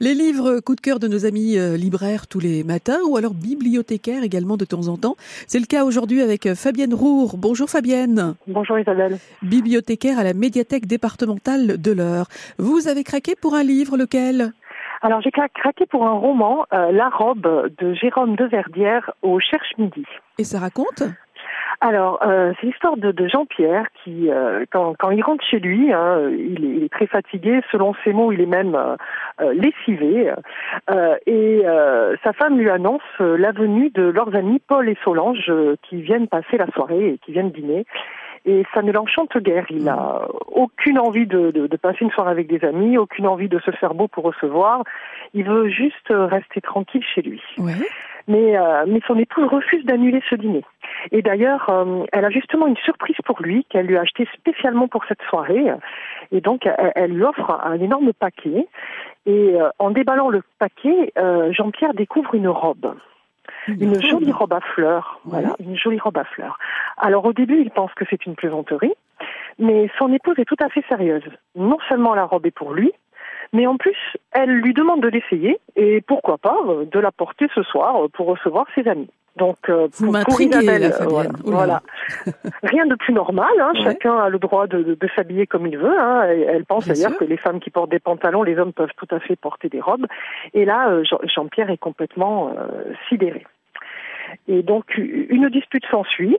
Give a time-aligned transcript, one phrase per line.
[0.00, 3.32] Les livres coup de cœur de nos amis euh, libraires tous les matins ou alors
[3.32, 5.14] bibliothécaires également de temps en temps.
[5.46, 7.36] C'est le cas aujourd'hui avec euh, Fabienne Roure.
[7.38, 8.34] Bonjour Fabienne.
[8.48, 9.18] Bonjour Isabelle.
[9.42, 12.26] Bibliothécaire à la médiathèque départementale de l'Eure.
[12.58, 14.52] Vous avez craqué pour un livre, lequel?
[15.00, 19.74] Alors j'ai craqué pour un roman, euh, La robe de Jérôme de Verdière au Cherche
[19.78, 20.04] Midi.
[20.38, 21.04] Et ça raconte?
[21.84, 25.92] Alors, euh, c'est l'histoire de, de Jean-Pierre qui, euh, quand, quand, il rentre chez lui,
[25.92, 27.60] hein, il, est, il, est, très fatigué.
[27.70, 28.96] Selon ses mots, il est même euh,
[29.42, 30.32] euh lessivé.
[30.90, 31.62] Euh, et
[32.24, 35.52] sa femme lui annonce la venue de leurs amis Paul et Solange
[35.82, 37.84] qui viennent passer la soirée et qui viennent dîner.
[38.46, 39.66] Et ça ne l'enchante guère.
[39.68, 43.50] Il n'a aucune envie de, de, de, passer une soirée avec des amis, aucune envie
[43.50, 44.84] de se faire beau pour recevoir.
[45.34, 47.42] Il veut juste rester tranquille chez lui.
[47.58, 47.72] Ouais.
[48.26, 48.54] Mais,
[48.86, 50.64] mais son épouse refuse d'annuler ce dîner.
[51.12, 54.88] Et d'ailleurs, euh, elle a justement une surprise pour lui qu'elle lui a acheté spécialement
[54.88, 55.66] pour cette soirée.
[56.32, 58.66] Et donc, elle, elle lui offre un énorme paquet.
[59.26, 62.94] Et euh, en déballant le paquet, euh, Jean-Pierre découvre une robe.
[63.66, 66.58] Une, jolie robe à fleurs, voilà, une jolie robe à fleurs.
[66.98, 68.92] Alors au début, il pense que c'est une plaisanterie,
[69.58, 71.24] mais son épouse est tout à fait sérieuse.
[71.54, 72.92] Non seulement la robe est pour lui,
[73.54, 73.96] mais en plus,
[74.34, 76.58] elle lui demande de l'essayer et pourquoi pas
[76.90, 79.08] de la porter ce soir pour recevoir ses amis.
[79.36, 81.30] Donc, euh, pour, pour Isabelle, euh, voilà.
[81.44, 81.82] voilà.
[82.62, 83.48] Rien de plus normal.
[83.60, 83.82] Hein, ouais.
[83.82, 85.98] Chacun a le droit de, de, de s'habiller comme il veut.
[85.98, 89.12] Hein, elle pense d'ailleurs que les femmes qui portent des pantalons, les hommes peuvent tout
[89.12, 90.06] à fait porter des robes.
[90.52, 93.44] Et là, euh, Jean-Pierre est complètement euh, sidéré.
[94.46, 96.36] Et donc, une dispute s'ensuit.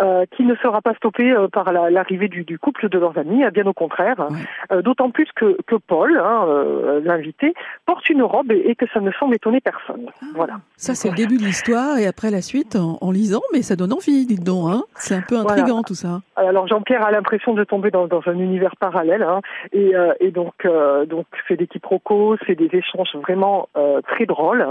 [0.00, 3.18] Euh, qui ne sera pas stoppée euh, par l'arrivée la, du, du, couple de leurs
[3.18, 4.16] amis, bien au contraire.
[4.30, 4.38] Ouais.
[4.72, 7.54] Euh, D'autant plus que, que Paul, hein, euh, l'invité,
[7.86, 10.06] porte une robe et, et, que ça ne semble étonner personne.
[10.22, 10.60] Ah, voilà.
[10.76, 13.76] Ça, c'est le début de l'histoire et après la suite en, en, lisant, mais ça
[13.76, 14.70] donne envie, dites donc.
[14.70, 15.82] Hein c'est un peu intriguant voilà.
[15.86, 16.20] tout ça.
[16.36, 19.40] Alors Jean-Pierre a l'impression de tomber dans, dans, un univers parallèle hein,
[19.72, 20.66] et, et, donc,
[21.08, 23.68] donc c'est des quiproquos, c'est des échanges vraiment
[24.06, 24.66] très drôles.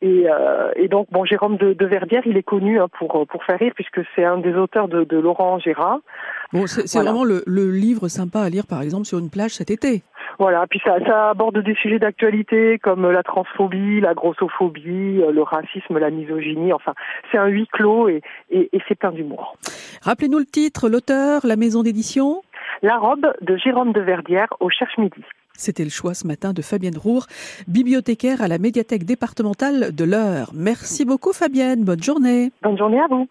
[0.00, 3.44] Et, euh, et, donc, bon, Jérôme de, de, Verdière, il est connu hein, pour, pour
[3.44, 5.98] faire rire, puisque c'est un des auteurs de, de Laurent Gérard.
[6.52, 7.10] Bon, c'est voilà.
[7.10, 10.02] vraiment le, le, livre sympa à lire, par exemple, sur une plage cet été.
[10.38, 15.98] Voilà, puis ça, ça aborde des sujets d'actualité comme la transphobie, la grossophobie, le racisme,
[15.98, 16.72] la misogynie.
[16.72, 16.94] Enfin,
[17.32, 19.56] c'est un huis clos et, et, et c'est plein d'humour.
[20.02, 22.42] Rappelez-nous le titre, l'auteur, la maison d'édition?
[22.82, 25.24] La robe de Jérôme de Verdière au Cherche Midi.
[25.58, 27.26] C'était le choix ce matin de Fabienne Roure,
[27.66, 30.52] bibliothécaire à la médiathèque départementale de l'Eure.
[30.54, 32.52] Merci beaucoup Fabienne, bonne journée.
[32.62, 33.26] Bonne journée à vous.